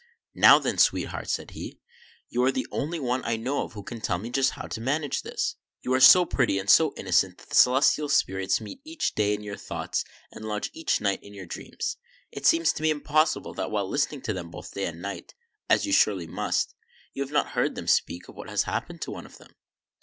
"Now, 0.33 0.57
then, 0.57 0.79
sweetheart," 0.79 1.29
said 1.29 1.51
he, 1.51 1.79
"you 2.27 2.43
are 2.43 2.51
the 2.51 2.65
only 2.71 2.99
one 2.99 3.21
that 3.21 3.27
I 3.27 3.35
know 3.35 3.65
of 3.65 3.73
who 3.73 3.83
can 3.83 4.01
tell 4.01 4.17
me 4.17 4.31
just 4.31 4.53
how 4.53 4.65
to 4.65 4.81
manage 4.81 5.21
this. 5.21 5.57
You 5.81 5.89
THE 5.91 5.93
LAME 5.93 5.97
ANGEL 5.97 6.07
105 6.09 6.09
are 6.09 6.11
so 6.11 6.35
pretty 6.35 6.57
and 6.57 6.69
so 6.71 6.93
innocent 6.97 7.37
that 7.37 7.49
the 7.49 7.55
celestial 7.55 8.09
spirits 8.09 8.59
meet 8.59 8.81
each 8.83 9.13
day 9.13 9.35
in 9.35 9.43
your 9.43 9.57
thoughts 9.57 10.03
and 10.31 10.43
lodge 10.45 10.71
each 10.73 11.01
night 11.01 11.21
in 11.21 11.35
your 11.35 11.45
dreams. 11.45 11.97
It 12.31 12.47
seems 12.47 12.73
to 12.73 12.81
me 12.81 12.89
impossible 12.89 13.53
that, 13.53 13.69
while 13.69 13.87
listening 13.87 14.21
to 14.23 14.33
them 14.33 14.49
both 14.49 14.73
day 14.73 14.87
and 14.87 15.03
night, 15.03 15.35
as 15.69 15.85
you 15.85 15.93
surely 15.93 16.25
must, 16.25 16.73
you 17.13 17.21
have 17.21 17.31
not 17.31 17.49
heard 17.49 17.75
them 17.75 17.85
speak 17.85 18.27
of 18.27 18.33
what 18.33 18.49
has 18.49 18.63
happened 18.63 19.03
to 19.03 19.11
one 19.11 19.27
of 19.27 19.37
them." 19.37 19.53